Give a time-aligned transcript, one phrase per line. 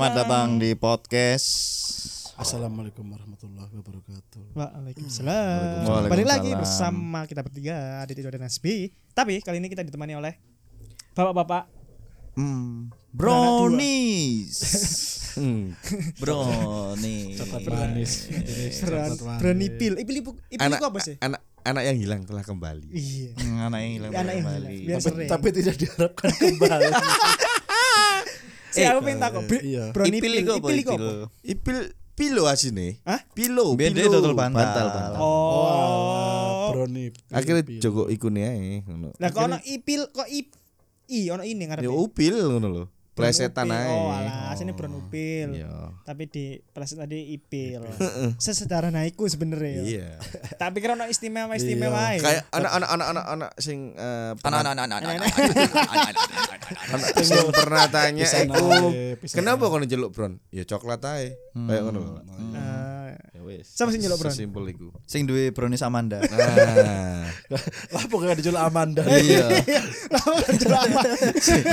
[0.00, 1.48] Selamat datang di podcast.
[2.40, 4.56] Assalamualaikum warahmatullahi wabarakatuh.
[4.56, 5.84] Waalaikumsalam.
[5.84, 6.08] Waalaikumsalam.
[6.08, 8.96] Balik lagi bersama kita bertiga Adit Ido dan Nasbi.
[9.12, 10.40] Tapi kali ini kita ditemani oleh
[11.12, 11.68] bapak-bapak.
[12.32, 14.56] Hmm, brownies.
[15.30, 15.78] Hmm,
[16.18, 17.38] brownies.
[17.38, 18.12] Coklat manis.
[19.38, 19.94] Berani pil.
[20.00, 21.20] Ipil ibu, ipil itu apa sih?
[21.22, 22.88] anak anak yang hilang telah kembali.
[22.88, 23.36] Iya.
[23.36, 24.76] Hmm, anak yang hilang yang kembali.
[24.96, 26.88] Tapi, tapi tidak diharapkan kembali.
[28.70, 29.42] Si aku takut.
[29.50, 29.84] Bi- iya.
[29.90, 30.42] Brownie Ipil pil.
[30.42, 30.68] iku apa?
[30.68, 31.16] Ipil iku Ipil.
[31.42, 31.78] Ipil
[32.14, 33.00] pilo asine.
[33.08, 33.20] Hah?
[33.32, 33.96] Pilo, pilo.
[34.12, 34.60] total bantal.
[34.60, 35.20] bantal, bantal.
[35.20, 36.68] Oh.
[36.70, 37.10] Brownie.
[37.32, 39.08] Akhirnya jogo iku nih ae ngono.
[39.16, 40.54] Lah kok ono ipil kok ip
[41.10, 41.86] i ono ini ngarepe.
[41.88, 42.84] Ya upil ngono lho.
[43.20, 43.86] Brown Plesetan ae.
[43.86, 45.48] Oh, alah, sini brown upil.
[45.52, 45.92] Iya.
[46.02, 47.84] Tapi di pleset tadi ipil.
[48.36, 49.72] Sesederhana iku sebenarnya.
[49.76, 49.82] ya.
[49.84, 50.08] Iya.
[50.56, 52.18] Tapi kira ono istimewa istimewa ae.
[52.18, 55.20] Kayak anak-anak anak-anak anak sing eh, Anak-anak anak-anak.
[56.90, 58.64] anak sing pernah tanya iku
[59.20, 60.40] pisan kenapa kono jeluk Bron?
[60.48, 61.36] Ya coklat ae.
[61.52, 62.24] Kayak ngono.
[62.56, 63.66] Eh, Ya wis.
[63.72, 64.30] Sama sing jeluk, Bron?
[64.30, 64.88] Sesimpel iku.
[65.04, 66.20] Sing duwe brownies Amanda.
[66.20, 67.26] Nah,
[67.90, 69.02] Lah pokoknya dijual Amanda.
[69.02, 69.48] Iya.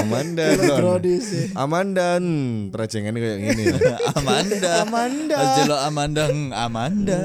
[0.02, 0.78] Amanda Bron.
[0.80, 1.37] Brownie sih.
[1.64, 3.64] Amanda hmm, kayak gini.
[4.20, 4.70] Amanda.
[4.84, 5.36] Amanda.
[5.36, 6.24] Pas Jelok Amanda.
[6.30, 7.18] hmm, Amanda.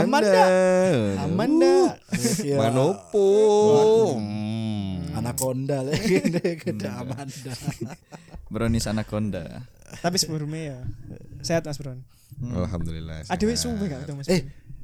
[0.00, 0.44] Amanda.
[1.24, 1.74] Amanda.
[2.42, 2.56] Iya.
[2.58, 3.26] Manopo.
[4.18, 5.16] Hmm.
[5.16, 7.52] Anaconda lagi gede Amanda.
[8.50, 9.68] Brownies Anaconda.
[10.00, 10.78] Tapi sebelumnya ya
[11.44, 12.00] sehat Mas Bron.
[12.40, 13.28] Alhamdulillah.
[13.28, 14.28] Aduh suwe gak ketemu Mas.
[14.32, 14.42] Eh,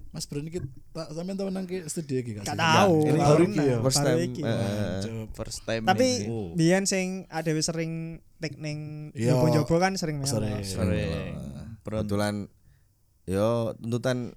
[0.09, 2.57] Mas Brownie kita tak sampean tau nang studio iki Gak sih?
[2.57, 2.97] tahu.
[3.05, 3.77] Ini Baru iki ya.
[3.81, 4.19] First time.
[4.19, 4.29] eh,
[5.01, 5.25] Coba.
[5.35, 5.83] First time.
[5.85, 6.09] Tapi.
[6.27, 6.48] Oh.
[6.53, 7.93] biyen sing adewe sering
[8.37, 9.35] tek ning Iya.
[9.35, 10.31] nyoba-nyoba kan sering melu.
[10.31, 10.63] Sering.
[10.63, 11.35] Sering.
[11.81, 12.35] Kebetulan
[13.25, 14.33] yo tuntutan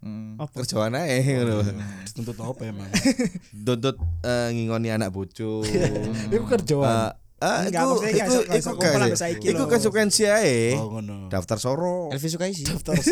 [0.00, 0.40] Hmm.
[0.40, 0.64] Apa?
[0.64, 1.60] kerjaan ae ngono.
[2.08, 2.88] Tuntut apa emang?
[3.68, 5.60] Tuntut eh, ngingoni anak bojo.
[6.32, 7.12] Iku kerjaan.
[7.36, 9.68] Eh, ah, Enggak, gak gak kumpul kan sampai saiki iku lho.
[9.68, 10.72] konsekuensi ae.
[10.74, 11.28] Oh ngono.
[11.28, 12.08] Daftar soro.
[12.08, 12.64] Elvi Sukaisi.
[12.64, 12.96] Daftar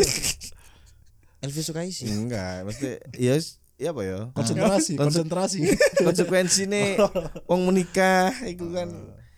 [1.39, 2.03] Elvi Sukaisi.
[2.05, 3.39] Enggak, mesti ya
[3.75, 4.19] ya apa ya?
[4.33, 5.59] konsentrasi, Konse- konsentrasi.
[6.05, 6.99] Konsekuensi nih
[7.45, 8.91] wong menikah iku kan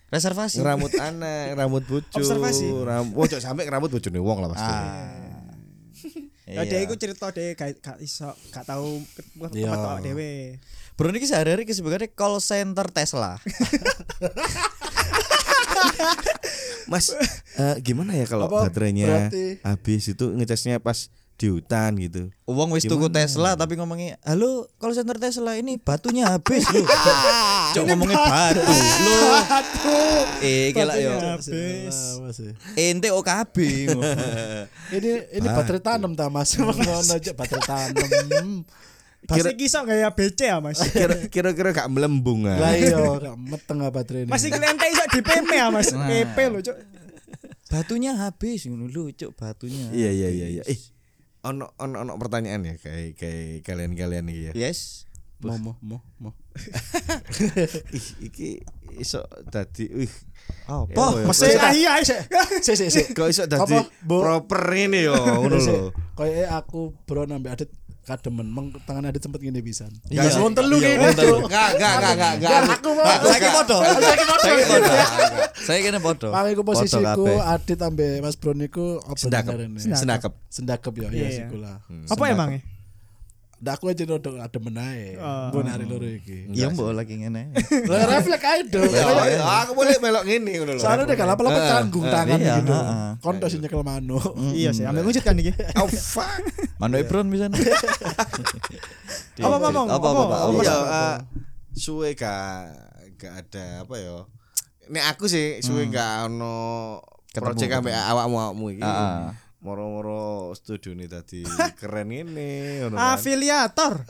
[0.08, 0.60] Reservasi.
[0.60, 2.04] ngeramut anak, ngeramut bojo.
[2.12, 2.68] Observasi.
[2.68, 4.66] Ram, oh, cok sampai ngeramut bojone wong lah pasti.
[4.68, 5.30] Ah.
[6.42, 6.68] Ya Iya.
[6.68, 10.02] dia iku cerita deh gak gak iso gak tahu ketemu Iya.
[10.02, 10.58] dhewe.
[10.92, 13.38] Bro ini sehari-hari kesibukannya call center Tesla.
[16.84, 17.08] Mas,
[17.56, 18.68] eh, gimana ya kalau Apa?
[18.68, 21.08] baterainya Berarti- habis itu ngecasnya pas
[21.42, 22.30] di hutan gitu.
[22.46, 26.86] Uang wis tuku Tesla tapi ngomongnya, "Halo, call center Tesla ini batunya habis loh."
[27.74, 28.62] Cok ngomongnya batu.
[29.02, 29.18] Lo.
[30.38, 31.18] Eh, kira yo.
[31.18, 31.96] Habis.
[32.14, 32.54] Apa sih?
[32.78, 33.56] Ente OKB.
[34.94, 36.52] Ini ini baterai tanam ta Mas.
[36.60, 38.62] Ngono aja baterai tanam.
[39.22, 40.78] Pasti kisah kayak BC ya Mas.
[40.84, 42.58] Kira- Kira-kira gak melembung ah.
[42.58, 44.30] Lah iya, gak meteng ah baterai ini.
[44.30, 45.90] Masih kliennya iso di PP ya Mas.
[45.90, 46.06] Nah.
[46.06, 46.76] PP lho, Cuk.
[47.72, 49.88] batunya habis ngono lho, cok batunya.
[49.96, 50.62] Iya iya iya iya.
[50.68, 50.76] Eh,
[51.42, 54.52] ono ono ono pertanyaan ya kayak kayak kalian-kalian iki ya.
[54.54, 55.10] Yes.
[55.42, 56.32] mau mau mau mau.
[57.90, 58.62] Ih, iki
[58.94, 60.12] iso dadi ih
[60.70, 61.18] Apa?
[61.18, 62.20] Ya, Masih Sik, iya sik.
[62.62, 63.06] Sik sik sik.
[63.10, 63.74] kok iso dadi
[64.06, 64.22] Bu?
[64.22, 65.90] proper ini yo ngono lho.
[66.14, 69.90] Kayak aku bro nambe adit kademen meng tangan adit sempet ngene pisan.
[70.10, 70.26] Iya.
[70.26, 71.06] Gak wong telu Iya, ngene.
[71.46, 72.60] Enggak enggak enggak enggak enggak.
[72.74, 73.78] Aku mau Saya podo.
[74.42, 74.92] Saya podo.
[75.62, 76.28] Saya kene podo.
[76.34, 79.54] Makanya aku Podo posisiku adit ambe Mas Bro niku apa Sendakep.
[79.78, 80.32] Sendakep.
[80.50, 81.28] Sendakep ya, ya iya.
[81.46, 81.78] siku lah.
[82.10, 82.60] Apa emangnya?
[83.62, 85.14] Ndak aku aja rodok adem menae.
[85.22, 85.54] Oh.
[85.54, 86.50] Mbok hari loro iki.
[86.50, 87.54] Iya, mbok lagi ngene.
[87.86, 88.90] Lah refleks ae dong.
[89.62, 90.82] Aku boleh melok ngene ngono lho.
[90.82, 92.74] Soalnya udah gak lapa-lapa canggung tangan iya, gitu.
[92.74, 93.10] heeh.
[93.22, 94.34] Konto sih nyekel manuk.
[94.50, 95.54] Iya sih, ambil wujud kan iki.
[95.78, 96.42] Oh fuck.
[96.82, 97.46] Mano Ebron bisa.
[99.38, 99.86] Apa, apa, Bang?
[99.94, 100.36] Apa apa?
[100.58, 101.16] Iya, ah,
[101.78, 102.66] suwe gak
[103.14, 104.26] gak ada apa ya.
[104.90, 106.98] Nek aku sih suwe gak ono
[107.30, 108.82] Ketemu, proyek ambek awakmu awakmu iki.
[108.82, 109.32] Ah.
[109.62, 111.46] Moro-moro studio ini tadi
[111.78, 113.14] keren ini kan.
[113.14, 114.02] Afiliator.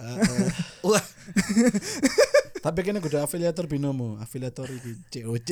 [0.80, 1.04] Wah,
[2.62, 5.50] Tapi kene kudu afiliator binomo, afiliator iki COC.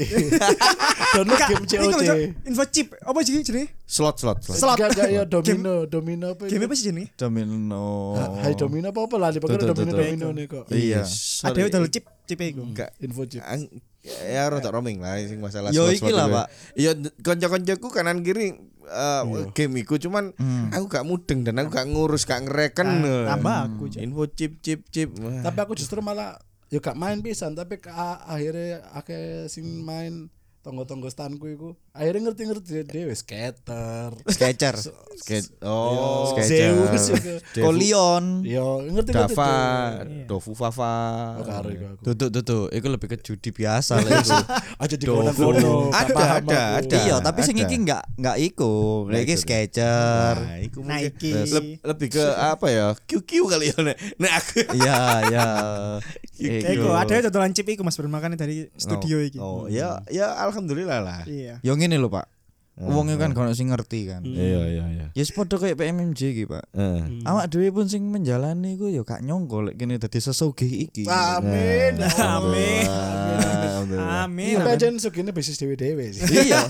[1.18, 1.64] Download game.
[1.66, 2.02] COC.
[2.46, 2.94] Info chip.
[3.02, 3.74] Apa sih jenenge?
[3.82, 4.54] slot slot slot.
[4.62, 4.78] Slot.
[4.78, 6.46] Gak ya domino, domino apa?
[6.46, 7.10] Game apa sih jenenge?
[7.18, 8.14] Domino.
[8.38, 10.64] Hai domino apa apa lah tuh, domino domino nih kok.
[10.70, 11.02] Iya.
[11.50, 12.62] Ada udah chip chip iku.
[12.62, 13.42] Enggak Info chip.
[14.06, 16.30] Ya rada roaming lah sing masalah Yo, iki lah.
[16.30, 16.46] Pak.
[16.78, 16.94] Iya
[17.26, 18.54] kanca-kancaku kanan kiri
[18.86, 20.30] eh, game iku cuman
[20.70, 22.86] aku gak mudeng dan aku gak ngurus gak ngereken.
[23.26, 23.98] Ah, tambah aku.
[23.98, 25.10] Info chip chip chip.
[25.18, 26.38] Tapi aku justru malah
[26.70, 27.82] ya gak main pisan tapi
[28.30, 30.30] akhirnya akeh sing main
[30.62, 34.10] tonggo-tonggo stanku iku akhirnya ngerti-ngerti dhewe skater.
[34.26, 34.74] Sketcher.
[35.20, 35.52] Skate.
[35.60, 36.72] Oh, Sketcher.
[36.72, 37.34] juga.
[37.60, 38.40] Kolion.
[38.40, 39.36] Yo ngerti-ngerti.
[39.36, 39.56] Dava,
[40.00, 40.24] Iya.
[40.24, 40.96] Dofu Fafa.
[41.42, 41.70] Oh.
[42.00, 42.66] Tutup tutup.
[42.72, 44.32] Iku lebih ke judi biasa lah iku.
[44.82, 46.98] Aja di kono Ada, ada, ada.
[47.04, 49.04] Iya, tapi sing iki enggak enggak iku.
[49.10, 49.34] Iku.
[49.36, 50.34] Sketcher.
[50.80, 51.32] Nah, Nike.
[51.52, 52.86] leb- lebih ke apa ya?
[53.04, 53.96] QQ kali ya nek.
[54.16, 54.58] Nek aku.
[54.78, 55.46] Iya, iya.
[56.40, 59.36] Iku ada ya chip iku Mas Bro makanya dari studio iki.
[59.36, 61.20] Oh, ya ya alhamdulillah lah.
[61.28, 61.60] Iya.
[61.80, 62.28] Ngene lho, Pak.
[62.80, 64.24] Wong kan kono sing ngerti kan.
[64.24, 65.06] Iya, iya, iya.
[65.12, 66.64] Ya sepodo kayak PMMJ iki, Pak.
[66.72, 67.24] Eh.
[67.28, 71.04] Awak dhewe pun sing menjalani iku yo gak nyongko lek kene dadi sesugih iki.
[71.04, 72.00] Amin.
[72.40, 72.88] Amin.
[72.88, 74.24] Alhamdulillah.
[74.24, 74.56] Amin.
[74.56, 76.24] Tapi aja sugine bisnis dewe-dewe sih.
[76.40, 76.64] Iya.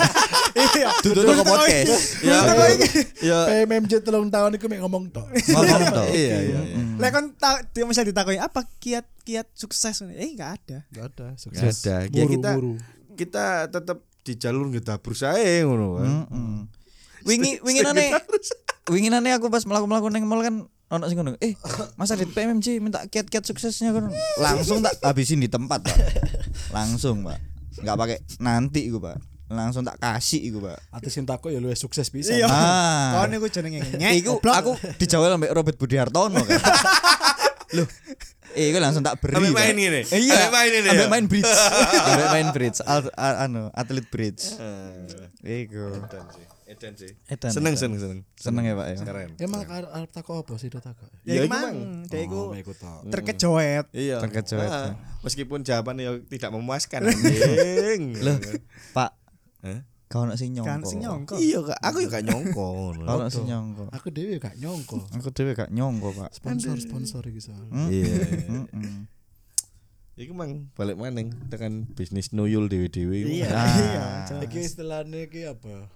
[0.51, 0.89] Iya.
[0.99, 2.27] Duduk ke podcast.
[2.27, 2.39] Ya,
[3.23, 3.39] ya.
[3.47, 5.31] PMMJ telung tahun iku mek ngomong tok.
[5.31, 6.05] Ngomong to.
[6.19, 6.61] Iya, iya.
[6.99, 10.79] Lek kon tak dia misal ditakoni apa kiat-kiat sukses eh enggak ada.
[10.91, 11.87] Enggak ada sukses.
[11.87, 12.11] ada.
[12.11, 12.83] Ya kita Buru-buru.
[13.15, 16.07] kita tetap di jalur ngedabur sae ngono kan.
[16.07, 16.59] Heeh.
[17.29, 18.17] Wingi winginane
[18.89, 21.39] winginane aku pas melaku-melaku ning mall kan ono sing ngono.
[21.39, 21.55] Eh,
[21.95, 24.11] Mas Adit PMMJ minta kiat-kiat suksesnya kan.
[24.43, 25.99] Langsung tak habisin di tempat, Pak.
[26.75, 27.39] Langsung, Pak.
[27.79, 29.23] Enggak pakai nanti iku, Pak.
[29.51, 30.79] Langsung tak kasih iku, Pak.
[30.91, 32.35] Artis sing takut ya luwih sukses bisa.
[32.35, 32.51] Iya.
[32.51, 33.23] Ah.
[33.23, 34.19] Kon iku jenenge nyek.
[34.19, 36.59] Iku aku dijawel ambek Robert Budi Hartono kan.
[37.73, 37.87] Loh.
[38.51, 39.39] Eh, iku langsung tak beri.
[39.39, 39.55] Pak.
[39.55, 40.03] main ngene?
[40.09, 40.35] Iya.
[40.35, 41.09] Ambek main ini Ambek ya?
[41.09, 41.53] main bridge.
[42.09, 42.79] Ambek main bridge.
[42.83, 44.43] Al- a- anu, atlet bridge.
[45.41, 45.85] Iku.
[45.95, 46.45] Edan sih.
[46.67, 47.11] Edan sih.
[47.27, 47.81] Edan, Seneng, edan.
[47.81, 48.21] seneng, seneng.
[48.35, 48.97] Seneng ya, Pak ya.
[49.01, 49.31] Keren.
[49.39, 51.11] Emang arep takut apa sih takut?
[51.23, 51.77] Ya Ya, iku iku, mang,
[52.07, 53.87] dia iku Oh, terkejoet.
[53.91, 54.17] Iya.
[54.19, 54.59] Terkejut.
[54.61, 57.07] Ah, meskipun jawabannya ya tidak memuaskan.
[58.27, 58.37] Loh,
[58.91, 59.11] Pak,
[59.61, 59.81] Hah?
[60.11, 60.67] Kau nak sing nyongko.
[60.67, 61.39] Kan sing nyongko.
[61.39, 61.79] Iya, Kak.
[61.87, 62.67] Aku gak nyongko.
[62.99, 63.95] Kau nak sing nyongko.
[63.95, 64.99] Aku dhewe gak nyongko.
[65.15, 66.35] Aku dhewe gak nyongko, Pak.
[66.35, 67.71] Sponsor-sponsor iki soal.
[67.87, 68.19] Iya.
[68.51, 69.07] Heeh.
[70.19, 73.23] Iku mang balik maning tekan bisnis nuyul dewe-dewe.
[73.23, 73.55] Iya.
[73.55, 73.71] Ah.
[73.71, 74.05] Iya.
[74.51, 75.87] Iki istilahnya iki apa?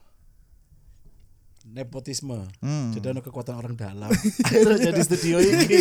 [1.64, 2.44] Nepotisme.
[2.61, 2.93] Hmm.
[2.93, 4.12] Jadi ada kekuatan orang dalam.
[4.46, 5.81] Akhirnya jadi studio ini.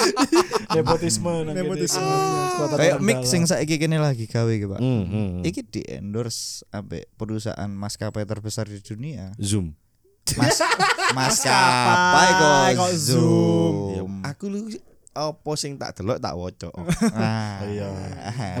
[0.76, 1.48] Nepotisme.
[1.56, 2.04] Nepotisme.
[2.04, 3.32] Kekuatan Kayak orang mix dalam.
[3.32, 4.76] sing saiki kene lagi gawe iki, Pak.
[4.76, 5.30] Hmm, hmm.
[5.48, 9.32] Iki di endorse ambek perusahaan maskapai terbesar di dunia.
[9.40, 9.72] Zoom.
[10.36, 10.60] Mas
[11.16, 13.74] maskapai kok kok Zoom.
[13.96, 14.68] Ya, aku lu
[15.16, 16.70] apa sing tak delok tak woco.
[17.16, 17.88] Ah, Iya.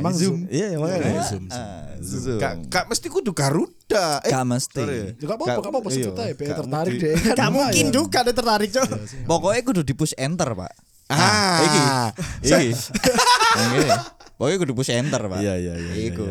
[0.00, 0.38] Emang Zoom.
[0.48, 1.08] Iya, makanya.
[1.12, 1.44] Iya, Zoom.
[1.52, 2.22] Ah, Zoom.
[2.24, 2.40] Zoom.
[2.40, 4.24] Gak, gak mesti kudu Garuda.
[4.24, 4.84] Eh, Gak mesti.
[5.20, 7.14] Juga apa-apa, gak apa-apa iya, aja, biar gak tertarik deh.
[7.36, 8.88] Gak mungkin juga ada tertarik, Cok.
[9.28, 10.72] Pokoknya kudu di push enter, Pak.
[11.12, 11.82] Ah, iki.
[12.48, 12.68] Iki.
[12.72, 13.80] Ini.
[14.40, 15.38] Pokoknya kudu push enter, Pak.
[15.38, 16.26] Iya, iya, iya, iya, Iku.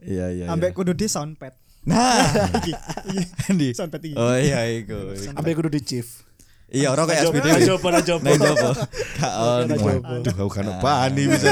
[0.00, 0.44] Iya, iya.
[0.48, 1.52] Ambek kudu di soundpad.
[1.88, 2.28] Nah,
[3.60, 3.72] di.
[3.72, 4.16] Soundpad iki.
[4.16, 5.16] Oh iya iku.
[5.16, 6.28] Sampai kudu di chief.
[6.70, 7.50] Iya, ora kayak SPDW.
[7.52, 8.70] Aja apa aja Nah, jopo.
[9.18, 9.74] Gak ono.
[10.16, 11.48] Aduh, aku kan bahan nih bisa.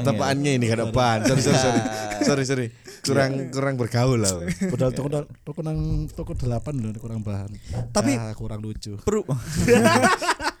[0.00, 1.18] Ketepaannya ini kan bahan.
[1.28, 1.80] Sorry, sorry, sorry.
[2.22, 2.66] Sorry, sorry.
[3.04, 4.32] Kurang kurang bergaul lah.
[4.66, 5.08] Padahal toko
[5.44, 7.52] toko nang toko delapan loh kurang bahan.
[7.92, 8.96] Tapi- Ah, kurang lucu.
[8.98, 9.22] Peru.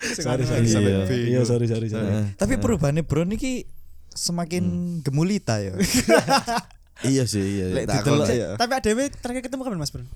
[0.06, 0.74] Sorry sorry Iya.
[0.76, 0.92] sorry.
[1.26, 2.10] Iya sorry sorry sorry.
[2.36, 3.66] Tapi perubahannya Bro niki
[4.08, 4.62] semakin
[5.00, 5.74] gemulita ya.
[7.02, 7.76] Iya sih, iya.
[7.76, 8.56] Ya.
[8.56, 10.08] Tapi ADW terakhir ketemu kapan Mas Bro?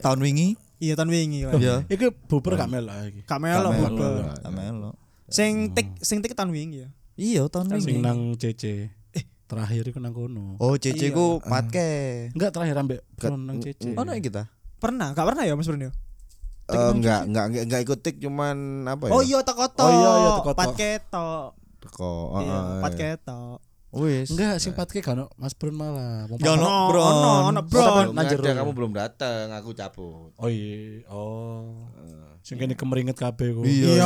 [0.00, 0.56] Tahun wingi.
[0.80, 1.60] Iya tahun wingi kan.
[1.60, 1.76] Iya.
[1.92, 3.20] Iku buber gak melok iki.
[3.28, 3.96] Kamelo Kamelo.
[4.00, 4.40] bubar.
[4.40, 4.90] Kamelo.
[5.28, 6.88] Sing tik sing tik tahun wingi ya.
[7.20, 8.00] Iya, tahun Sing wingi.
[8.00, 8.88] nang CC.
[9.12, 10.56] Eh, terakhir iku nang kono.
[10.56, 12.32] Oh, CC ku patke.
[12.32, 13.92] Enggak terakhir ambek nang CC.
[13.92, 14.48] Ono iki ta?
[14.80, 15.92] Pernah, gak pernah ya Mas Bro ya?
[16.70, 18.56] Eh, enggak, enggak, enggak, enggak ikut tik cuman
[18.88, 19.12] apa ya?
[19.12, 19.84] Oh iya toko to.
[19.84, 20.58] Oh iya, iya, toko to.
[20.64, 21.48] Pat ketok.
[21.82, 22.12] Teko.
[22.40, 22.80] Iya, heeh.
[22.80, 23.58] pat ketok.
[23.90, 24.30] Wis.
[24.30, 26.30] Enggak, sing patke kan Mas Bro malah.
[26.30, 27.02] Wong Ya, ono, Ono, Bro.
[27.02, 28.14] ono, ono, Bro.
[28.14, 30.30] Ada, kamu belum datang, aku cabut.
[30.38, 31.02] Oh iya.
[31.10, 31.90] Oh.
[32.40, 33.66] Sing kene kemeringet kabeh ku.
[33.66, 33.98] Iya.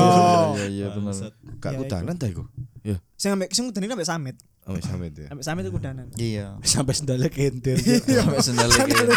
[0.57, 1.13] iya, iya bener.
[1.13, 2.49] Iya, kudanan ta iku?
[2.81, 2.97] Iya.
[3.15, 4.37] Sing ambek sing udane ambek Samit.
[4.65, 5.29] Oh, sampe itu ya.
[5.29, 6.07] Ambek Samit itu kudanan.
[6.17, 6.57] Iya.
[6.65, 7.77] Sampai sendalnya kentir.
[7.77, 9.09] Sampai sendal kintir.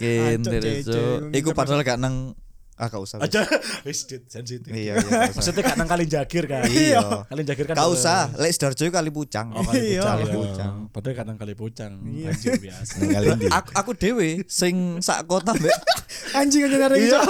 [0.00, 1.02] Kintir Aduh, itu.
[1.36, 2.32] Iku padahal gak nang
[2.80, 3.16] ah gak usah.
[3.20, 3.44] Aja
[3.84, 4.72] wis dit sensitif.
[4.72, 5.28] Iya, iya.
[5.36, 6.64] Maksudnya gak nang kali jagir kan.
[6.64, 7.28] Iya.
[7.28, 7.76] Kali jagir kan.
[7.76, 9.52] Gak usah, Lek Sidoarjo kali pucang.
[9.52, 10.00] Oh, kali Iya.
[10.00, 10.16] pucang.
[10.16, 10.34] Kali iya.
[10.40, 10.72] pucang.
[10.88, 11.92] Padahal kadang kali pucang.
[12.00, 12.26] Iya.
[12.32, 12.92] Anjir biasa.
[12.96, 15.76] Nang kali aku aku dewe sing sak kota mbek
[16.40, 17.10] Anjing aja ngarep Iya.
[17.12, 17.24] Cok.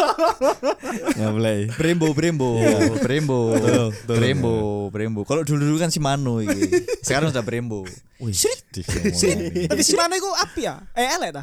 [1.18, 1.58] Nggak boleh.
[1.74, 2.50] Brembo Brembo
[3.02, 3.40] Brembo.
[4.06, 4.54] Brembo
[4.94, 6.70] Brembo kalau dulu dulu kan si Mano iki
[7.02, 7.82] sekarang udah Brembo
[8.20, 8.52] ngomongnya.
[9.66, 10.76] Tapi si mana iku api ya?
[10.92, 11.42] Eh elek ta?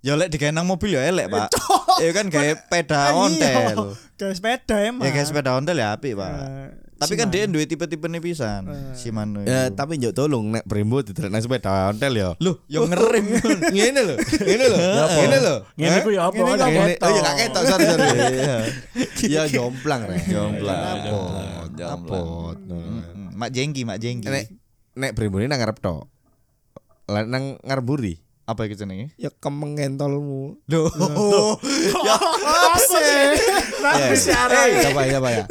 [0.00, 1.50] Ya lek digawe nang mobil ya elek pak
[1.98, 5.02] ya kan kayak peda ontel Kayak sepeda emang.
[5.02, 7.34] ya kayak sepeda ontel ya apik pak Eh, tapi si kan Mano.
[7.36, 8.90] dia duwe tipe-tipe nih pisan Eh.
[8.92, 12.34] si Mano Ya, tapi njok tolong nek Brembo diterek nang sepeda ontel ya.
[12.36, 13.26] Loh, yang ngerem
[13.74, 14.78] Ngene lho, ngene lho.
[15.08, 15.54] Ngene lho.
[15.72, 16.34] Ngene ku ya apa?
[16.36, 16.88] Ngene Kan.
[16.98, 18.08] Oh ya gak ketok, sorry sorry.
[18.18, 18.56] Iya.
[19.22, 20.26] Ya jomplang rek.
[20.26, 21.78] Jomplang, jomplang.
[21.78, 22.58] Apot.
[22.58, 24.26] Mm, Mak Jengki, Mak Jengki.
[24.26, 24.44] Nek
[24.94, 26.10] nek Brembo ini nang ngarep tok.
[27.06, 28.18] Lah nang ngarep buri.
[28.48, 29.12] Apa iki jenenge?
[29.20, 30.56] Ya kemeng ngentolmu.
[30.72, 30.88] Loh.
[32.08, 33.36] Ya apa sih?
[33.84, 34.64] Nanti si arah.
[34.64, 35.44] Eh, coba ya, Pak ya.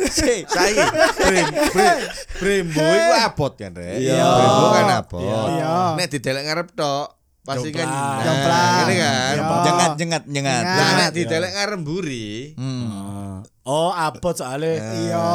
[0.50, 0.82] Saiki
[1.30, 2.00] brim brim
[2.42, 4.02] brimbo iku abot kan, Rek.
[4.02, 4.18] Iya.
[4.26, 5.22] Brimbo kan abot.
[5.54, 5.74] Iya.
[5.94, 7.08] Nek didelek ngarep tok
[7.46, 7.88] pasti kan
[8.26, 8.50] Jomplang.
[8.50, 8.88] Nah, kan.
[8.90, 9.14] Iya.
[9.62, 10.64] Jengat jengat jengat.
[10.66, 10.82] Jengat.
[10.82, 12.58] Nah, nek didelek ngarep mburi.
[12.58, 13.37] Hmm.
[13.68, 14.80] Oh, abot soalnya.
[14.80, 15.28] Iya.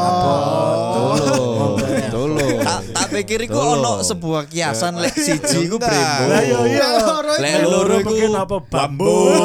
[0.97, 1.77] Tolo.
[2.09, 2.47] Tolo.
[2.65, 6.33] Tak tak pikir iku ono sebuah kiasan lek siji iku brembo.
[6.33, 6.89] Lah iya iya.
[7.37, 9.37] Lek loro iku apa bambu.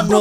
[0.00, 0.20] Ono.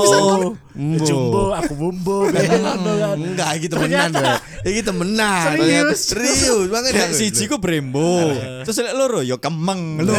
[0.74, 1.06] Mbo.
[1.06, 2.18] Jumbo, aku bumbu.
[2.34, 3.18] Ngono kan.
[3.22, 4.40] Enggak, iki temenan, Rek.
[4.66, 5.46] Iki temenan.
[5.54, 6.00] Serius?
[6.02, 8.34] Serius banget Lek siji ku brembo.
[8.66, 10.18] Terus lek loro ya kemeng lho.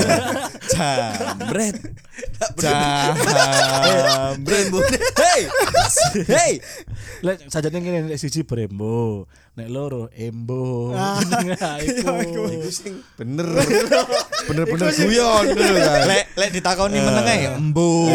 [0.70, 1.74] Jambret.
[3.74, 4.66] Jambret.
[5.16, 5.40] Hei.
[6.28, 6.52] Hei.
[7.24, 9.24] Lek sajane ngene lek siji brembo,
[9.56, 10.92] nek loro embo.
[10.92, 11.16] Nah,
[11.80, 12.12] iku.
[13.16, 13.46] Bener.
[14.44, 15.74] Bener-bener guyon ngono.
[16.04, 18.12] Lek lek ditakoni meneng ae embo.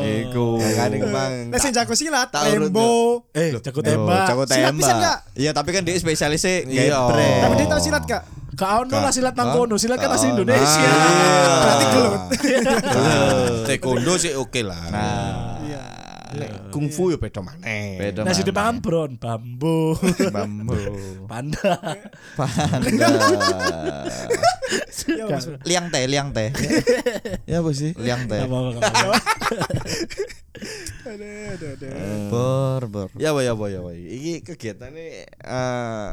[0.00, 0.46] Iku.
[0.60, 1.32] Kan Bang.
[1.52, 3.24] Nek sing jago silat, Lembo.
[3.36, 4.26] Eh, jago Oh, tembak.
[4.32, 5.18] jago Silat bisa tembak.
[5.36, 7.04] Iya, tapi kan dia spesialisnya Iya.
[7.04, 7.36] geprek.
[7.44, 8.22] Tapi dia tahu silat gak?
[8.56, 9.56] Gak ono lah silat nang Hah?
[9.60, 10.40] kono, silat kan asli ono.
[10.40, 10.88] Indonesia.
[10.88, 11.60] Ah.
[11.60, 12.22] Berarti gelut.
[12.64, 14.82] Nah, Taekwondo sih oke lah.
[14.88, 15.82] Nah, Iya.
[16.36, 17.96] Lek kungfu ya beda maneh.
[18.02, 18.48] beda Nasi mana?
[18.50, 19.94] dipangan bron, bambu,
[20.32, 20.74] bambu.
[21.30, 21.76] panda.
[22.34, 23.08] Panda.
[25.06, 25.46] Ya, Mas.
[25.62, 26.50] liang teh, liang teh.
[27.50, 27.94] Ya apa sih?
[27.94, 28.42] Liang teh.
[31.06, 31.90] Aduh, aduh, aduh.
[32.32, 33.08] Bor, bor.
[33.20, 33.92] Ya apa ya apa ya apa.
[33.94, 36.08] Iki kegiatannya eh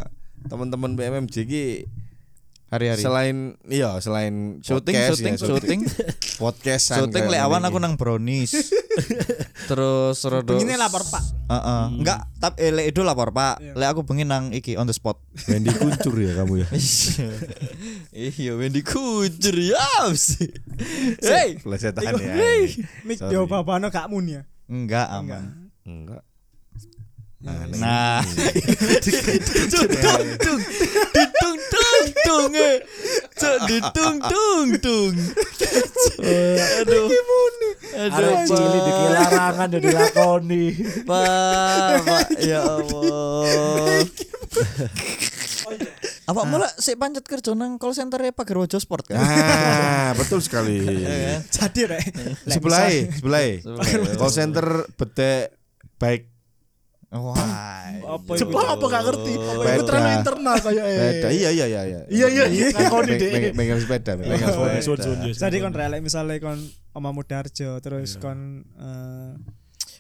[0.46, 1.88] teman-teman BMMJ iki
[2.74, 3.06] Hari-hari.
[3.06, 3.38] selain
[3.70, 5.80] iya selain Syuting, podcast syuting, ya, syuting.
[6.42, 8.50] podcast Syuting lek awan aku nang brownies.
[9.70, 10.58] Terus rodo.
[10.58, 11.24] Begini lapor Pak.
[11.54, 11.84] Heeh.
[12.02, 13.62] Enggak, tapi eh, lek itu lapor, Pak.
[13.78, 15.22] Lek aku bengi nang iki on the spot.
[15.46, 16.68] Wendy kuncur ya kamu ya.
[18.14, 20.50] Iya, Wendy kujer ya sih.
[21.22, 22.34] Hey, Plesetan ya.
[22.34, 22.74] hei,
[23.06, 24.42] Mik yo babano gak mun ya.
[24.66, 25.70] enggak aman.
[25.86, 26.26] Enggak.
[27.44, 28.24] Nah,
[29.04, 30.24] ditung tung,
[31.12, 32.80] ditung tung tung, eh.
[33.36, 35.16] Cok, ditung tung tung.
[36.24, 37.08] Aduh,
[38.48, 40.66] di larangan ya dilakoni.
[41.04, 44.08] Pak, ya Allah.
[46.24, 49.20] Apa mulai si pancet kerja nang call center ya Pak Gerwojo Sport kan?
[49.20, 50.80] Ah, betul sekali.
[51.52, 52.08] Jadi rek.
[52.48, 53.44] Lek Sebelah, misal- sebelah.
[53.60, 54.16] Sebelah.
[54.16, 55.52] Call center bete
[56.00, 56.32] baik
[57.14, 57.38] Wah.
[58.18, 58.42] Apa itu?
[58.42, 59.32] Sebelah apa gak ngerti?
[59.38, 60.98] Itu terlalu internal kayak eh.
[60.98, 61.28] Beda.
[61.30, 62.00] Iya iya iya iya.
[62.10, 62.68] Iya, iya, iya.
[62.74, 63.32] Meg- Dek.
[63.32, 65.06] meg- Megang sepeda, megang sepeda.
[65.30, 66.58] Jadi kon relek misalnya kon
[66.92, 68.40] omamu Darjo terus kon
[68.74, 69.32] eh,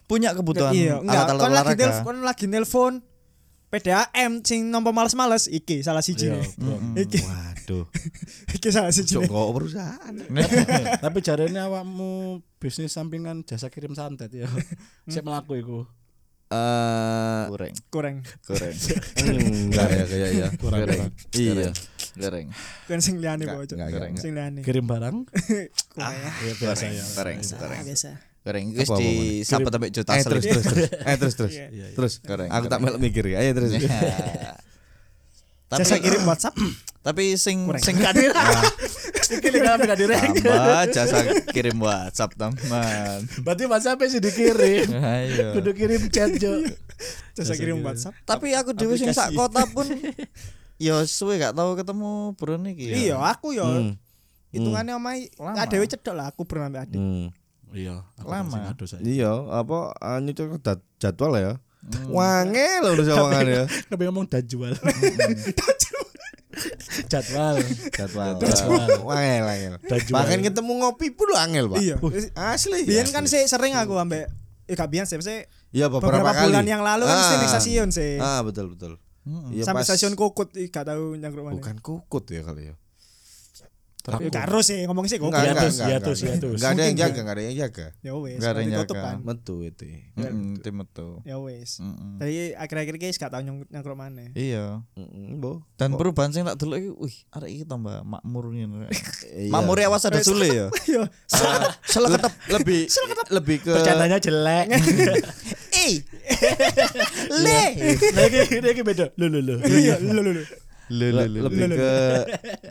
[0.04, 2.94] Punya kebutuhan iya enggak alat-alat kon lagi nelfon kon lagi nelpon
[3.70, 6.38] PDAM sing nomor males-males iki salah siji Iya.
[6.96, 7.86] Iki Waduh.
[8.56, 9.18] iki salah siji.
[9.18, 10.14] Joko perusahaan.
[11.04, 12.12] Tapi jarene awakmu
[12.58, 14.46] bisnis sampingan jasa kirim santet ya.
[15.10, 15.80] Sik melaku iku.
[16.54, 18.16] Eh, goreng, Kurang.
[18.46, 18.76] goreng,
[19.74, 20.48] enggak ya kayak ya.
[20.54, 21.02] Goreng.
[21.34, 21.70] Iya.
[22.14, 22.48] goreng,
[22.86, 24.62] Kon sing liyane enggak, Sing liyane.
[24.62, 25.26] Kirim barang.
[25.98, 26.30] Kurang ya.
[26.30, 27.06] Ya biasa ya.
[27.18, 28.10] goreng, Biasa, goreng, biasa.
[28.46, 28.66] goreng.
[28.70, 29.10] Wis di
[29.42, 29.50] apa?
[29.50, 30.90] sapa sampai juta terus terus terus.
[31.10, 31.54] Eh terus terus.
[31.58, 31.88] Iya.
[31.96, 32.14] Terus.
[32.22, 32.82] Goreng, Aku tak goreng.
[32.86, 33.38] melok mikir ya.
[33.42, 33.72] Ayo terus.
[35.74, 36.54] Tapi Jasa kirim WhatsApp.
[37.02, 37.82] tapi sing Kurang.
[37.82, 37.98] sing
[39.24, 40.22] Iki lek kan gak direk.
[40.38, 41.18] tambah jasa
[41.50, 43.18] kirim WhatsApp teman.
[43.42, 44.88] Berarti WhatsApp sih dikirim.
[44.94, 45.48] Ayo.
[45.58, 46.62] Kudu kirim chat, Jo.
[47.34, 48.14] Jasa kirim WhatsApp.
[48.22, 49.90] Tapi aku dhewe sing sak kota pun
[50.82, 52.86] ya suwe gak tahu ketemu bro niki.
[52.86, 52.96] ya.
[52.96, 53.96] Iya, aku yo Hmm.
[54.54, 55.58] hitungannya omai Lama.
[55.58, 57.00] adewe cedok lah aku pernah ambek adik.
[57.00, 57.28] Hmm.
[57.74, 58.70] Iya, aku Lama.
[58.86, 59.02] saya.
[59.02, 60.62] Iya, apa ah, nyucuk
[61.00, 61.58] jadwal ya.
[62.08, 63.64] Wangel udah sawangan ya.
[63.68, 64.74] Tapi ngomong dajual.
[67.10, 67.58] Jadwal.
[67.90, 68.34] Jadwal.
[68.40, 68.88] Jadwal.
[69.04, 69.74] Wangel, wangel.
[69.82, 70.16] Dajual.
[70.16, 71.78] Bahkan ketemu ngopi pun lo angel, Pak.
[71.82, 71.96] Iya.
[72.38, 72.86] Asli.
[72.86, 73.16] Biyen asli.
[73.16, 74.30] kan sih sering aku ambek
[74.64, 75.20] eh gak biyen sih,
[75.76, 76.46] Iya beberapa, beberapa kali.
[76.48, 77.36] bulan yang lalu kan Ah.
[77.36, 78.16] di stasiun sih.
[78.16, 78.96] Ah, betul betul.
[79.52, 81.56] Iya, Sampai pas- stasiun Kukut gak tahu nyangkruk mana.
[81.60, 82.76] Bukan kukut ya kali ya.
[84.04, 85.32] Gak harus sih ngomong sih Kukut.
[85.32, 86.36] Enggak, enggak, Hiatus, enggak, hiatus, enggak.
[86.44, 87.86] Enggak ada yang jaga, enggak ada yang jaga.
[88.04, 89.00] Ya wes, Nggak ada yang jaga.
[89.00, 89.16] kan.
[89.24, 89.84] Metu itu.
[89.88, 91.08] Heeh, tim itu.
[91.24, 91.72] Ya wes.
[92.20, 94.28] Jadi akhir-akhir iki gak tau nyang- nyangkruk mana.
[94.34, 94.84] Iya.
[94.94, 95.64] Mm, Bo.
[95.80, 98.92] Dan perubahan sing tak delok iki, wih, arek iki tambah makmur ngene.
[99.34, 99.50] Iya.
[99.50, 100.68] Makmur ya awas ada sule ya.
[100.94, 101.08] Yo,
[101.84, 102.82] Seleketep lebih
[103.32, 104.68] lebih ke Bercandanya jelek.
[105.80, 105.94] eh.
[107.34, 107.64] Le.
[108.14, 109.06] Lagi lagi beda.
[109.16, 109.56] Lu lu lu.
[109.64, 110.44] iya, lu.
[110.92, 111.92] Le le- lebih ke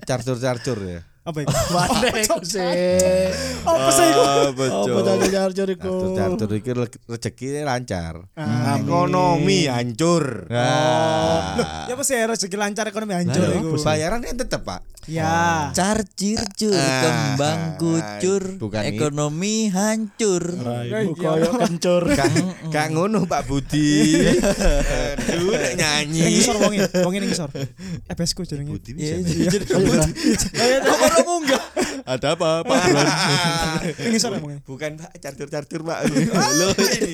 [0.05, 1.01] charger ya.
[1.23, 1.55] Apa itu?
[1.75, 2.59] Mana iku sih?
[3.63, 4.23] Apa sih itu?
[4.59, 5.95] Apa tadi jarjur iku?
[6.13, 6.71] Catur iki
[7.07, 8.27] rezeki lancar.
[8.77, 10.51] Ekonomi hancur.
[10.51, 11.55] Nah.
[11.87, 13.69] Ya apa sih rezeki lancar ekonomi hancur Lah, iku.
[13.69, 13.87] apa sih?
[13.87, 14.83] Bayarannya tetep, Pak.
[15.03, 15.67] Ya.
[15.73, 18.91] Carcir cur, Ah, kembang kucur, bukan itu.
[18.97, 20.43] ekonomi hancur.
[20.47, 22.03] Raimu koyo kencur.
[22.67, 24.15] Gak ngono Pak Budi.
[25.29, 26.23] Aduh nyanyi.
[26.33, 27.51] ngisor wonge, wonge ning ngisor.
[28.07, 28.71] EBS ku jenenge.
[28.71, 28.95] Budi
[31.13, 31.63] Iya, lo munggah?
[32.03, 32.81] Ada apa, Pak?
[34.01, 34.59] Ning ngisor wonge.
[34.65, 35.99] Bukan Pak, cartur-cartur Pak.
[36.59, 37.13] Lo ini.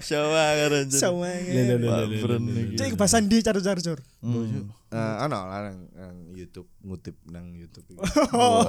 [0.00, 0.88] Coba keren.
[0.90, 1.30] Sama.
[2.76, 4.00] Cek bahasan di carur-carur.
[4.86, 7.84] Eh, ono larang nang YouTube ngutip nang YouTube.
[8.36, 8.62] Oh,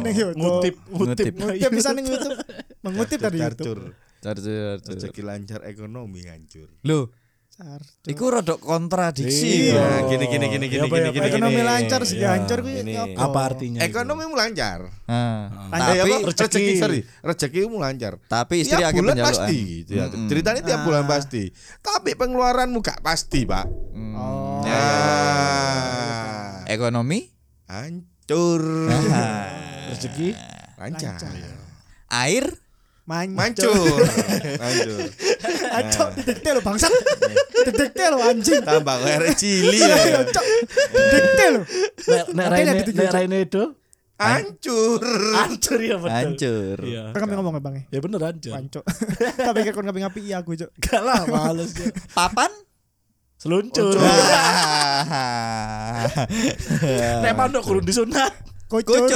[0.00, 0.40] ning YouTube.
[0.40, 1.32] Ngutip, ngutip.
[1.38, 2.34] Ngutip bisa ning YouTube.
[2.82, 3.78] Mengutip dari YouTube.
[3.78, 3.78] Cartur.
[4.18, 4.82] Carcir.
[4.82, 6.66] Rezeki lancar, ekonomi hancur.
[6.82, 7.14] Loh,
[7.58, 7.82] Carur.
[8.06, 9.50] iku rodok kontradiksi.
[9.68, 9.74] Iya.
[9.74, 9.82] ya.
[9.82, 11.10] Nah, gini gini gini gini Apa, gini apa?
[11.12, 11.26] gini.
[11.26, 12.28] Ekonomi lancar sih Iya.
[12.30, 12.92] hancur ku Ini.
[12.94, 13.18] apa?
[13.18, 13.78] Apa artinya?
[13.82, 14.80] Ekonomi lancar.
[15.04, 15.94] Nah, Lancar.
[15.98, 18.14] Tapi rezeki sorry, rezeki mu lancar.
[18.24, 20.06] tapi istri tiap bulan pasti gitu ya.
[20.06, 20.30] Mm-mm.
[20.30, 20.84] Ceritanya tiap Ah.
[20.86, 21.50] bulan pasti.
[21.82, 23.66] Tapi pengeluaranmu gak pasti, Pak.
[23.90, 24.14] Hmm.
[24.14, 24.62] Oh.
[24.62, 25.02] Ya, ya, ya.
[25.42, 26.54] Ah.
[26.68, 27.26] Ekonomi
[27.66, 28.62] Hancur.
[29.88, 30.30] Rezeki
[30.78, 31.18] Lancar.
[32.08, 32.44] air
[33.08, 33.40] Mancur.
[33.40, 34.04] Mancur.
[34.60, 35.00] Mancur.
[35.72, 36.92] Acok didekte lo bangsat.
[37.64, 38.60] Didekte lo anjing.
[38.60, 40.20] Tambah kayak cili Iya, ya.
[40.28, 40.44] Cok.
[40.92, 41.60] Didekte lo.
[42.36, 43.62] nek raine nek raine itu
[44.18, 44.98] Hancur.
[45.30, 46.10] hancur ya betul.
[46.12, 46.76] hancur.
[46.84, 47.02] Iya.
[47.14, 47.82] Kan kami ngomong ya bang ya.
[47.96, 48.52] Ya bener hancur.
[48.52, 48.84] Pancok.
[49.48, 50.70] Tapi kayak kon kami ngapi iya aku cok.
[50.76, 51.72] Gak lah males.
[52.12, 52.50] Papan
[53.38, 53.94] Seluncur.
[57.22, 58.34] Nek manuk kurun disunat.
[58.68, 59.08] Kocor.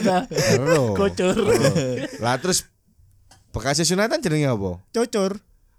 [0.00, 0.18] Ta.
[0.56, 0.96] Ero.
[0.96, 1.36] Kocur.
[2.20, 2.64] Lah terus
[3.52, 4.80] bekasnya sunatan jenenge apa?
[4.92, 5.36] Cocor.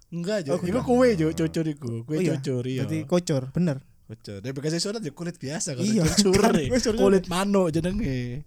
[0.08, 0.56] Enggak, Jo.
[0.56, 1.34] Oh, Iku kue, Jo.
[1.34, 2.06] Cocor iku.
[2.06, 2.38] Kue Oh iya.
[2.38, 2.82] cocor iya.
[2.86, 3.76] Berarti kocor, bener.
[4.08, 4.40] Kocor.
[4.40, 5.84] Nek bekasnya sunat ya kulit biasa kan.
[5.84, 6.54] Iya, Cocor.
[7.02, 8.46] Kulit manuk jenenge.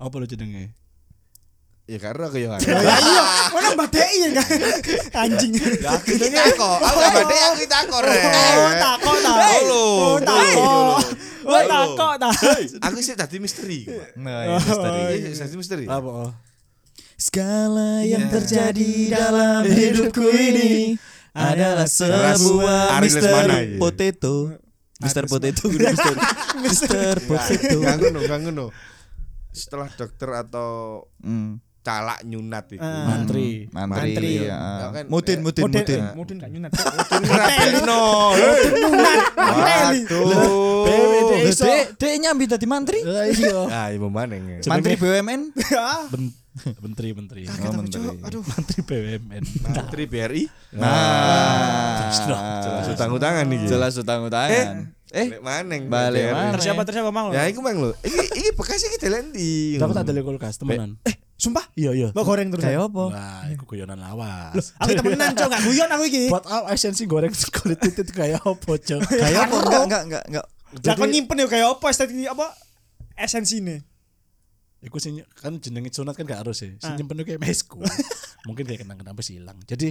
[0.00, 0.72] Apa lo jenenge?
[1.84, 2.56] Ya karena aku ya.
[2.56, 4.48] Ya iya, mana badai ya kan?
[5.28, 5.52] Anjing.
[5.60, 6.78] Ya aku takok.
[6.80, 6.98] Aku
[7.60, 8.24] iki takok rek.
[8.24, 9.32] Oh, takok ta.
[9.36, 9.84] Halo.
[9.84, 11.03] Oh, takok.
[11.44, 12.30] Oh, takok ta.
[12.88, 13.86] Aku sih tadi misteri.
[14.16, 15.02] Nah, ya, misteri.
[15.20, 15.84] Iya, tadi misteri.
[15.86, 16.34] Apa?
[17.14, 20.98] Segala yang terjadi dalam hidupku ini
[21.34, 23.78] adalah sebuah Mister iya.
[23.78, 24.58] Potato.
[25.02, 26.14] Mister Potato, Mister
[26.62, 27.76] Mister Potato.
[27.82, 28.66] Gak ngono, gak ngono.
[29.50, 31.58] Setelah dokter atau Hmm.
[31.84, 32.80] Calak nyunat itu.
[32.80, 33.04] Ah.
[33.06, 33.68] Mantri.
[33.68, 34.16] Mantri.
[34.16, 34.32] Mantri.
[34.40, 34.56] ya.
[34.56, 36.00] Ya kan, Mudin, eh, mudin, Mudin, mudin.
[36.00, 36.70] eh, mudin gak nyunat.
[37.20, 38.02] Rapeno.
[39.44, 40.84] Waduh.
[40.84, 41.64] BWD Loh, iso.
[41.64, 43.00] Dek, dek nyambi tadi mantri.
[43.04, 43.58] Lah iya.
[43.68, 44.64] Ah, ibu maneng.
[44.64, 45.40] Mantri BUMN.
[46.54, 47.42] Menteri, menteri.
[47.50, 48.14] Oh, menteri.
[48.22, 48.40] Aduh.
[48.40, 49.42] Menteri BUMN.
[49.66, 50.42] Menteri BRI.
[50.72, 53.58] Nah, Jelas utang-utangan nih.
[53.66, 54.86] jelas utang-utangan.
[55.14, 55.82] Eh, Balik maneng.
[55.86, 56.54] balik maneng.
[56.58, 57.30] Tersiapa tersiapa mang?
[57.30, 57.94] Ya iku mang lho.
[58.02, 59.78] Iki iki bekasnya iki dalan ndi?
[59.78, 60.98] Dapat ada kulkas temenan.
[61.34, 62.08] Sumpah, Iya iya.
[62.10, 62.62] mbak goreng terus.
[62.62, 63.02] kayak apa?
[63.10, 64.70] Wah, iku guyonan lawas.
[64.78, 66.24] Aku temenan cok, gak guyon aku iki.
[66.30, 69.00] Buat apa esensi goreng kulit titit kayak apa, Cok?
[69.22, 69.56] Kayak apa?
[69.58, 70.46] Enggak, enggak, enggak, enggak.
[70.80, 72.46] Lah kon nyimpen ya kayak apa estetik apa
[73.14, 73.82] esensine.
[74.80, 76.70] Iku sing kan jenenge sunat kan gak harus ya.
[76.76, 76.96] Sing Ah.
[76.96, 77.82] nyimpen kayak mesku.
[78.46, 79.58] Mungkin kayak kenang kenapa sih hilang.
[79.64, 79.90] Jadi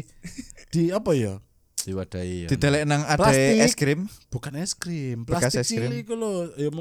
[0.70, 1.44] di apa ya?
[1.84, 2.48] Diwadahi ya.
[2.48, 5.92] Didelek nang ada es krim, Bukan es krim, plastik es krim.
[5.92, 6.32] cilik iku lho.
[6.56, 6.72] Ya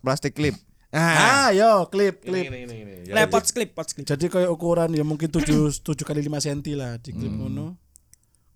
[0.00, 0.56] plastik klip.
[0.96, 2.46] Ah, yo klip klip.
[2.46, 2.94] Ini ini ini.
[3.06, 4.02] Ya, Lepot clip, pot clip.
[4.04, 7.40] Jadi kayak ukuran ya mungkin 7 7 kali 5 cm lah di klip Hmm.
[7.44, 7.66] ngono.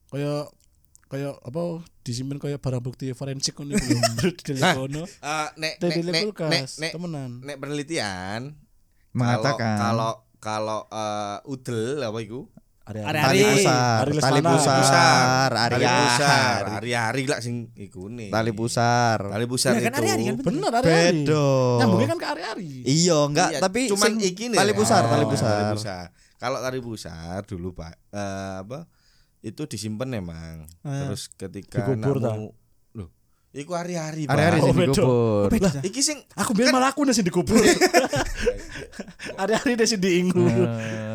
[0.09, 0.49] Kayak
[1.07, 1.63] kayak apa
[2.01, 3.93] disimpan kayak barang bukti forensik ngono iku
[4.33, 4.75] di Nah.
[4.75, 5.03] kono.
[5.05, 7.31] Eh, nek nek di nek kulkas, nek nek temenan.
[7.43, 8.41] nek penelitian
[9.11, 12.47] Mengatakan kalau kalau eh, udel apa itu
[12.91, 13.19] Ari-ari.
[13.21, 14.51] tali pusar, Ari tali Lesmana.
[14.51, 18.29] pusar, Tali ari pusar, hari-hari lah sing iku nih.
[18.29, 19.19] tali pusar.
[19.25, 19.99] Tali pusar Ya kan itu.
[20.01, 21.23] ari-ari kan Bener hari-hari.
[21.23, 21.47] Bedo.
[21.79, 22.71] Nyambungnya kan ke hari-hari.
[22.83, 24.77] Iya, enggak, Iya, tapi cuman sing iki tali ya.
[24.77, 25.51] pusar, tali Oh, pusar.
[25.53, 26.05] tali pusar.
[26.37, 28.79] Kalau tali pusar dulu Pak eh, apa
[29.41, 30.69] itu disimpan emang.
[30.81, 31.07] Ah.
[31.07, 32.53] Terus ketika Dikubur anakmu-
[33.51, 34.31] iku hari-hari.
[34.31, 34.93] Hari-hari Oh, sing bedo.
[34.95, 35.49] dikubur.
[35.51, 35.71] Beda.
[35.83, 37.59] Iki sing Aku biar malah aku nasi dikubur.
[39.41, 40.47] Hari-hari nasi diinggu.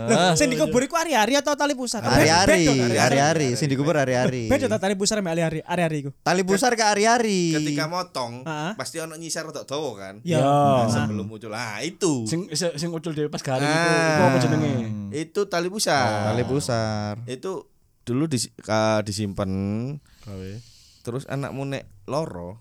[0.06, 2.04] Lah, sing dikubur iku ari-ari atau tali pusar?
[2.04, 3.10] Hari-hari, kan?
[3.10, 4.52] hari-hari, sing dikubur hari-hari.
[4.52, 6.12] Beda ta tali pusar sama ari-ari, ari-ari iku.
[6.22, 7.56] Tali pusar ke hari-hari.
[7.56, 8.44] ketika motong
[8.76, 10.16] pasti ono nyisar rodok dawa kan.
[10.22, 10.44] Ya.
[10.44, 11.56] Nah, sebelum muncul.
[11.56, 12.28] Ah, itu.
[12.28, 13.90] Sing sing ucul dhewe pas garing iku.
[13.90, 14.06] Ah.
[14.12, 14.74] Iku apa jenenge?
[15.16, 16.30] Itu tali pusar.
[16.34, 17.24] Tali pusar.
[17.26, 17.66] Itu
[18.06, 19.50] dulu dis, ka- disimpan
[20.22, 20.75] Gawe.
[21.06, 22.58] Terus anakmu nek loro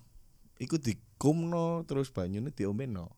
[0.61, 3.09] iku dikumno terus banyune diombeno.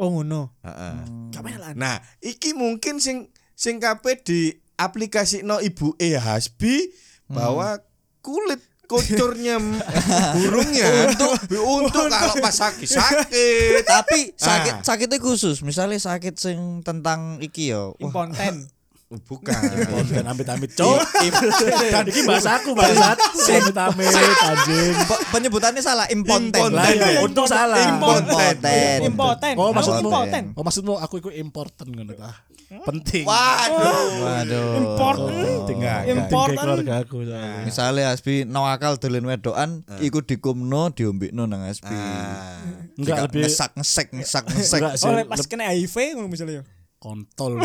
[0.00, 0.56] Oh ngono.
[0.64, 0.96] Heeh.
[1.36, 1.76] Melan.
[1.76, 6.88] Nah, iki mungkin sing sing kabeh di aplikasi no ibu e Hasbi
[7.28, 7.76] bahwa
[8.24, 8.58] kulit
[8.88, 9.56] kucurnya
[10.36, 13.84] burungnya untuk untuk kalau pas sakit sakit.
[13.84, 14.58] Tapi Ah.
[14.58, 15.60] sakit sakitnya khusus.
[15.60, 17.92] Misalnya sakit sing tentang iki yo.
[18.00, 18.66] Wah, Imponten.
[19.20, 19.52] Bukan.
[20.08, 20.98] Dan amit-amit cok.
[21.92, 23.18] Dan iki bahasa aku bangsat.
[23.20, 24.08] Amit-amit
[24.40, 24.94] anjing.
[25.04, 26.06] pe- penyebutannya salah.
[26.08, 27.84] Lah iya, untung salah.
[27.84, 28.98] Imponten.
[29.04, 29.54] Impoten.
[29.60, 30.44] Oh, maksudmu impoten.
[30.56, 32.32] Oh, maksudmu aku iku important ngono ta.
[32.72, 33.28] Penting.
[33.28, 34.08] Waduh.
[34.24, 34.68] Waduh.
[34.80, 35.44] Important.
[35.44, 36.56] Penting Enggak, Important.
[36.56, 37.16] keluarga aku.
[37.20, 37.62] soalnya.
[37.68, 39.70] Misalnya Aspi nawakal dolen wedokan,
[40.00, 41.92] iku dikumno diombekno nang Aspi.
[41.92, 42.64] Ah.
[42.96, 44.80] Enggak lebih ngesak ngesek ngesak ngesek.
[44.80, 45.04] Enggak sih.
[45.04, 46.64] Oh, pas kena HIV ngono misalnya.
[47.02, 47.58] Kontol.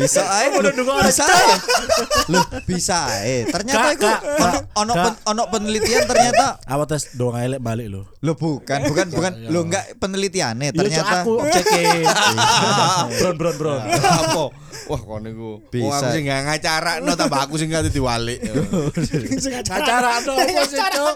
[0.00, 0.72] bisa ae Udah
[1.08, 1.54] bisa ae
[2.28, 4.20] Loh, bisa ae ternyata Kak,
[4.76, 8.04] ono pen- ono penelitian ternyata Awak tes dong elek balik lo.
[8.20, 12.12] lo bukan bukan bukan lo enggak penelitiannya ternyata aku objeknya.
[13.22, 13.80] bron bron bron.
[13.88, 14.44] Apa?
[14.88, 15.64] Wah kon niku.
[15.70, 16.00] Bisa.
[16.00, 18.42] Aku sing gak ngacarakno tambah aku sing gak diwalik.
[19.70, 20.32] Acara apa
[20.66, 21.14] sih cok?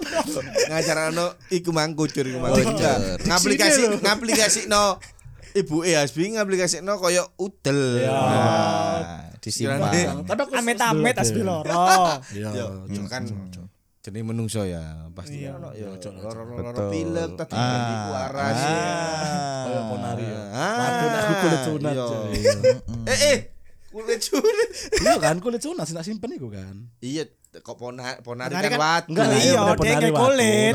[0.70, 2.54] ngacarakno iku mang kucur iku mang.
[3.22, 3.96] Ngaplikasi Sini lho.
[4.00, 4.82] ngaplikasikno
[5.52, 8.00] Ibu e Hasbi ngaplikasikno koyo udel.
[8.00, 8.12] Ya.
[8.12, 11.72] nah, disimpan Tapi aku Amit-amit asbi loro.
[12.32, 12.88] Iya.
[13.10, 13.28] Kan
[14.02, 14.82] jenenge menungso ya
[15.14, 15.62] pasti Iya.
[15.62, 18.10] ono yo loro-loro pilek tadi Ah.
[18.10, 18.58] waras.
[18.58, 19.84] Kayak ah.
[19.94, 20.42] ponari ya.
[20.50, 20.74] Ah.
[20.82, 21.94] Waduh, aku kulit sunat.
[21.94, 22.52] Iya.
[23.06, 23.38] Eh eh
[23.94, 24.68] kulit sunat.
[25.06, 26.90] Iya kan kulit sunat sih tak simpen iku kan.
[26.98, 29.12] Iya kok ponari Ponari kan kan- watu.
[29.12, 30.08] Enggak Iya, kayak waktu.
[30.16, 30.74] kulit.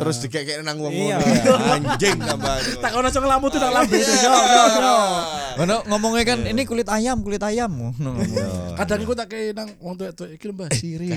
[0.00, 1.20] Terus dikek nang wong Iya.
[1.20, 1.54] ngono.
[1.68, 2.56] Anjing tambah.
[2.80, 4.08] tak ono sing ngelamu tuh tak lampu itu.
[4.08, 4.24] Iya.
[4.24, 4.96] Yo yo yo.
[5.60, 8.16] Ngono ngomongnya kan ini kulit ayam, kulit ayam ngono.
[8.72, 11.08] Kadang aku tak kayak nang wong tuwek-tuwek iki Mbah siri.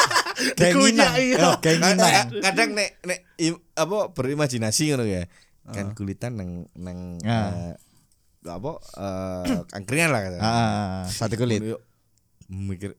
[0.58, 1.14] Kenginang.
[1.16, 1.36] iya.
[1.44, 1.96] Oh, kenginang.
[1.96, 3.18] Kadang- kadang nek nek
[3.72, 5.22] apa berimajinasi ngono ya.
[5.64, 7.70] Kan kulitan nang nang Ah.
[7.70, 7.74] eh,
[8.44, 10.38] apa eh angkringan lah kata.
[10.38, 11.62] Ah, satu kulit.
[12.46, 12.98] Mikir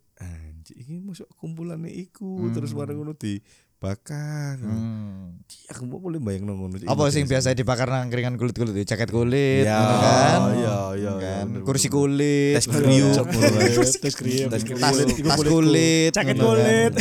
[0.73, 4.58] iki masuk kumpulannya iku terus bareng ngono dibakar.
[4.58, 5.39] Hmm.
[5.69, 6.67] Aku mau boleh bayang ngono.
[6.84, 10.39] Apa sing biasa dibakar nang keringan kulit-kulit jaket kulit Ya, kan?
[10.56, 13.23] iya, iya, Kan, iya, kursi kulit, kriuk.
[13.23, 14.49] Kriuk.
[14.49, 16.43] Tas Kulit, tas kulit, Jaket kan.
[16.43, 16.93] kulit.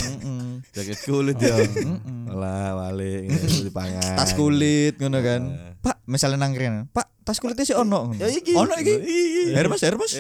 [0.70, 1.57] Jaket kulit ya.
[2.29, 4.14] Lah balik dipangan.
[4.14, 5.42] tas kulit ngono kan.
[5.81, 8.11] Pak, misalnya nang keringan, Pak, tas kulitnya sih ono.
[8.18, 8.26] Ya.
[8.59, 8.94] Ono iki.
[8.98, 9.55] Iki.
[9.55, 10.12] Hermes, Hermes.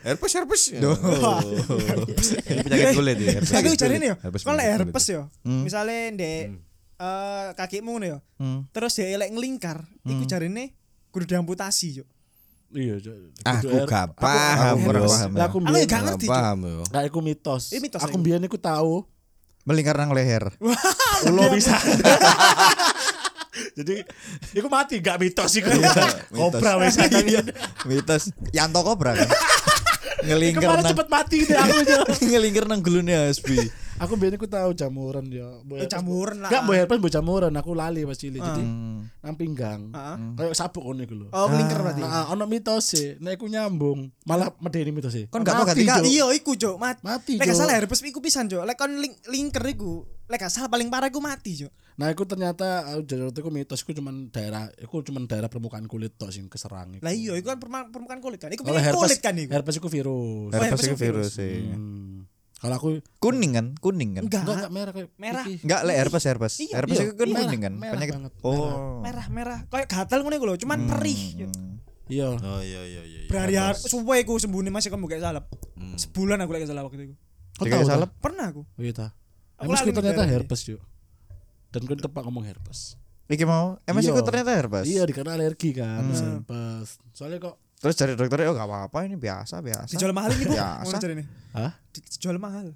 [0.00, 0.62] Herpes herpes.
[2.64, 3.30] Penyakit kulit ya.
[3.36, 3.52] herpes.
[3.52, 4.16] Aku cari nih yo.
[4.20, 5.16] Herpes Kalau penyakit herpes kulit.
[5.16, 5.22] yo.
[5.44, 6.42] Misalnya ndek
[7.00, 8.18] eh kakimu ngono yo.
[8.36, 8.64] Hmm.
[8.72, 10.72] Terus dia elek ngelingkar, iku jarine
[11.12, 12.04] kudu diamputasi yo.
[12.70, 13.02] Iya.
[13.42, 14.78] Aku gak paham.
[14.86, 16.26] aku aku Aku ya gak ngerti.
[16.30, 17.74] Paham iku mitos.
[17.98, 19.02] Aku mbiyen iku tahu
[19.68, 20.48] Melingkar nang leher.
[21.28, 21.76] ulo bisa.
[23.76, 24.00] Jadi
[24.56, 25.68] iku mati gak mitos iku.
[26.32, 27.44] Kobra wis Iya.
[27.84, 28.32] Mitos.
[28.56, 29.28] Yanto kobra kan.
[30.24, 31.96] Ngelingkar Kemarin nang cepet mati deh aku aja.
[32.32, 33.58] ngelingkar nang gulune Asbi.
[34.00, 35.60] Aku biyen iku tahu jamuran ya.
[35.60, 36.48] Boy Eh, herpes- jamuran lah.
[36.48, 38.40] Gak boy herpes boy jamuran, aku lali pas cilik.
[38.40, 39.12] Jadi Hmm.
[39.20, 39.80] nang pinggang.
[39.90, 40.16] Heeh.
[40.34, 41.26] Kayak sabuk ngono iku lho.
[41.28, 42.00] Oh, ngelingkar berarti.
[42.00, 45.28] Nah, ono mitos sih, nek aku nyambung, malah medeni mitos sih.
[45.28, 45.84] Kon gak Mati.
[46.08, 47.04] Iya, iku jo mati.
[47.04, 47.52] Mati, Cuk.
[47.52, 48.64] salah herpes iku pisan jo.
[48.64, 51.68] Lek kon ling lingker iku, lek salah paling parah iku mati jo.
[51.94, 55.84] Nah, aku ternyata aku jadi waktu itu mitos iku cuman daerah, iku cuman daerah permukaan
[55.84, 57.04] kulit tok sing keserang iku.
[57.04, 58.48] Lah iya, iku kan permukaan kulit kan.
[58.48, 59.52] Iku herpes, kulit kan iku.
[59.52, 60.48] herpes iku virus.
[60.48, 61.28] Her- Herpes herpes itu virus.
[61.28, 61.56] virus sih.
[61.68, 62.24] Hmm.
[62.60, 63.66] Kalau aku Kuning kan?
[63.74, 64.22] Kuning kan?
[64.28, 64.44] Enggak.
[64.44, 65.44] enggak enggak merah kayak Merah.
[65.48, 66.52] Enggak le herpes herpes.
[66.60, 67.74] Iya, herpes iya, itu kan merah, kuning kan?
[67.74, 68.14] merah Penyakit.
[68.14, 69.00] banget, Oh.
[69.00, 69.58] Merah merah.
[69.66, 71.22] Kayak gatal iku lho, cuman perih.
[71.36, 71.48] Jo.
[72.10, 72.28] Iya.
[72.36, 73.20] Oh iya iya iya.
[73.26, 75.46] Berhari-hari suwe iku sembunyi masih kamu gak salep.
[75.72, 75.94] Hmm.
[75.96, 77.14] Sebulan aku lek gak salah waktu itu.
[77.56, 78.10] Kau tahu salep?
[78.18, 78.62] Pernah aku.
[78.66, 79.08] Oh iya ta.
[79.56, 80.82] Aku lali ku ternyata herpes yuk.
[81.70, 82.98] Dan kau tepat ngomong herpes.
[83.30, 84.12] Iki mau MS Iya.
[84.12, 84.84] itu ternyata herpes.
[84.84, 86.42] Iya dikena alergi kan Hmm.
[86.42, 86.98] herpes.
[87.14, 89.88] Soalnya kok Terus dari dokternya oh gak apa-apa ini biasa biasa.
[89.88, 90.52] Dijual mahal ini, Bu.
[90.52, 90.84] Biasa.
[90.84, 91.24] Ngono jarine.
[91.50, 91.72] Hah?
[91.90, 92.66] Dijual mahal.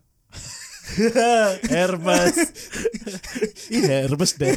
[1.67, 2.37] herpes.
[3.69, 4.53] Iya herpes deh.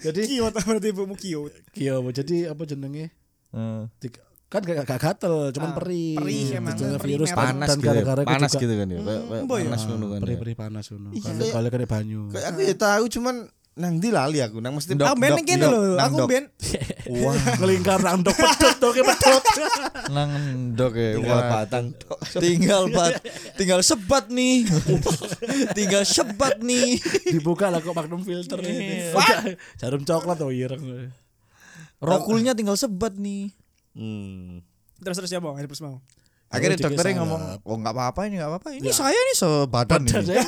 [0.00, 1.52] jadi Kiot berarti ibumu kiot.
[1.72, 3.12] iya jadi apa jenenge?
[3.50, 3.88] Hmm.
[3.98, 6.12] Dik- kan gak, gak gatel, cuman Ah, perih.
[6.12, 7.88] perih emang, perih virus dan, panas dan gitu.
[7.88, 7.92] ya.
[7.94, 8.98] gara-gara aku panas juga- gitu kan ya.
[9.48, 9.60] Boy.
[9.64, 10.18] Panas ngono kan.
[10.18, 10.22] ya.
[10.22, 11.08] Perih-perih panas ngono.
[11.10, 12.20] Iya, Kalau kena banyu.
[12.28, 13.36] Kayak aku ya tahu cuman
[13.72, 16.16] nang di lali aku nang mesti Dok, Aku ben dok, kene dok, lho, nang aku
[16.18, 16.28] dok.
[16.28, 16.44] ben
[17.18, 19.44] Wah, ngelingkar nang dok pedot dok pedot.
[20.14, 20.30] Nang
[20.72, 21.16] dok ya.
[21.16, 21.48] tinggal Wah.
[21.50, 22.18] batang tok.
[22.36, 23.16] tinggal bat
[23.56, 24.68] tinggal sebat nih.
[25.78, 27.00] tinggal sebat nih.
[27.26, 28.68] Dibuka lah kok magnum filter Iya.
[28.68, 29.56] ini.
[29.76, 31.08] Jarum coklat oh ireng.
[31.96, 33.50] Rokulnya tinggal sebat nih.
[33.92, 34.60] Hmm.
[34.98, 35.54] terus terus ya, Bang.
[35.54, 35.98] Herpes mau.
[36.52, 38.68] Akhirnya dokternya ngomong, oh nggak apa-apa ini nggak apa-apa.
[38.74, 40.36] Ini saya nih sebadan Dan ini.
[40.36, 40.42] saya.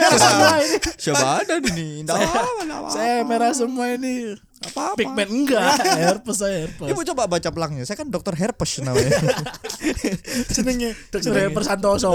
[0.95, 1.89] Sebadan ini.
[2.05, 2.89] Nggak apa-apa.
[2.89, 4.37] Saya merah semua ini.
[4.63, 4.97] Apa-apa.
[4.97, 6.89] Pigment enggak, herpes saya herpes.
[6.89, 7.85] Ibu coba baca pelangnya.
[7.85, 9.17] Saya kan dokter herpes namanya.
[10.55, 12.13] Jenenge Dokter herpes Santoso.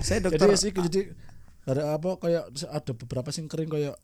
[0.00, 1.00] Saya Jadi dokter sih jadi
[1.62, 3.94] ada apa kayak ada beberapa sing kering kayak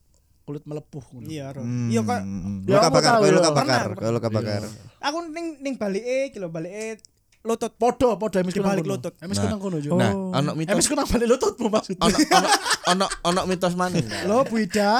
[0.42, 1.02] kulit melepuh.
[1.20, 1.52] Iya.
[1.54, 2.20] Hmm, Iya kok
[2.64, 3.30] Ya, luka bakar, ya.
[3.30, 4.62] luka bakar, luka bakar.
[4.98, 6.98] aku ning ning balike iki lho balike
[7.42, 7.72] lutut.
[7.74, 9.14] Podo, podo emis balik lutut.
[9.18, 9.94] Emis kunang kono yo.
[9.94, 12.02] Nah, ono Emis mitos kunang balik lututmu maksudnya.
[12.02, 12.48] ono ono
[12.88, 13.98] ono ono mitos mana?
[14.24, 14.98] Lo buida.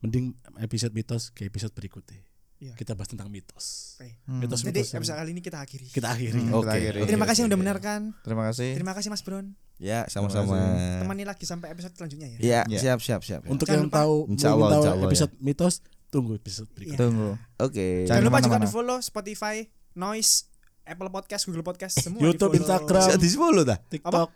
[0.00, 2.20] Mending episode mitos ke episode berikutnya.
[2.60, 2.76] Iya.
[2.76, 3.96] Kita bahas tentang mitos.
[3.96, 4.20] Oke.
[4.28, 4.92] Mitos Jadi mitos.
[4.92, 5.86] episode kali ini kita akhiri.
[5.88, 6.40] kita akhiri.
[6.44, 6.68] Hmm, Oke.
[6.68, 7.00] kita akhiri.
[7.08, 8.00] Terima kasih yang udah mendengarkan.
[8.20, 8.70] Terima kasih.
[8.76, 9.56] Terima kasih Mas Bron.
[9.80, 10.60] Ya, sama-sama.
[11.00, 12.38] Temani lagi sampai episode selanjutnya ya.
[12.38, 12.76] Ya, Ya.
[12.76, 13.48] siap siap siap.
[13.48, 13.96] Untuk Jangan yang lupa.
[14.04, 15.74] tahu Insya Allah, tahu insya Allah, episode mitos,
[16.10, 16.98] tunggu episode berikutnya.
[16.98, 17.00] Iya.
[17.00, 17.30] Tunggu.
[17.56, 17.86] Oke.
[18.04, 19.56] Jangan Jangan lupa juga di follow Spotify,
[19.94, 20.50] Noise,
[20.82, 22.82] Apple Podcast, Google Podcast, semua YouTube, di-follow.
[22.82, 23.00] Instagram.
[23.00, 23.78] Bisa di follow dah.
[23.80, 24.30] TikTok.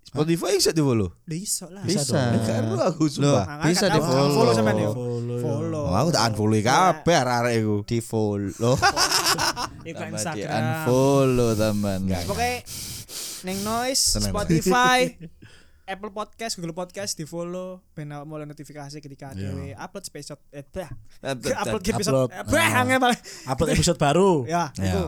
[0.00, 1.08] Spotify bisa di follow.
[1.28, 1.84] Iso lah.
[1.84, 2.18] Bisa Bisa.
[2.42, 3.44] Karo aku sumpah.
[3.46, 4.32] Makanya bisa di follow.
[4.32, 4.90] follow sampean ya.
[4.90, 5.38] Follow.
[5.38, 5.84] Follow.
[5.86, 7.76] Oh, aku tak unfollow kabeh arek-arek iku.
[7.84, 8.74] Di follow.
[8.80, 10.50] Tambah di Instagram.
[10.56, 12.00] unfollow teman.
[12.26, 12.56] Pokoknya
[13.40, 14.02] Neng Noise.
[14.20, 14.98] Spotify,
[15.90, 19.50] Apple Podcast, Google Podcast di follow ben awak mulai notifikasi ketika Iya.
[19.50, 20.90] dhewe upload episode eh bah.
[21.26, 21.54] Upload.
[21.56, 22.30] upload episode Upload.
[22.30, 23.20] eh, bah banget.
[23.44, 24.30] Upload episode baru.
[24.44, 25.04] Ya, itu.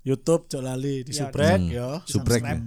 [0.00, 1.68] YouTube cok lali di Ya, subrek Hmm.
[1.68, 1.88] yo.
[2.04, 2.40] Subrek.
[2.40, 2.62] Subscribe.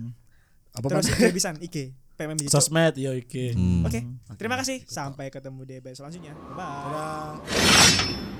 [0.73, 1.77] Apa Terus bisa IG
[2.13, 2.49] PMM Bijo.
[2.51, 3.53] Sosmed yo iki.
[3.53, 3.81] Hmm.
[3.83, 3.99] Oke,
[4.35, 4.85] terima kasih.
[4.85, 6.33] Sampai ketemu di episode selanjutnya.
[6.53, 6.69] Bye.
[6.85, 8.32] Dadah.